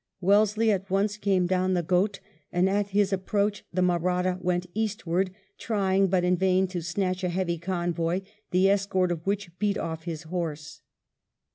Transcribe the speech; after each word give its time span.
Wellesley 0.19 0.71
at 0.71 0.89
once 0.89 1.15
came 1.15 1.45
down 1.45 1.75
the 1.75 1.83
Ghaut, 1.83 2.21
and 2.51 2.67
at 2.67 2.87
his 2.87 3.13
approach 3.13 3.63
the 3.71 3.83
Mahratta 3.83 4.39
went 4.41 4.65
eastward, 4.73 5.29
trying, 5.59 6.07
but 6.07 6.23
in 6.23 6.35
vain, 6.37 6.65
to 6.69 6.81
snatch 6.81 7.23
a 7.23 7.29
heavy 7.29 7.59
convoy, 7.59 8.21
the 8.49 8.67
escort 8.67 9.11
of 9.11 9.27
which 9.27 9.55
beat 9.59 9.77
off 9.77 10.05
bis 10.05 10.23
horse. 10.23 10.81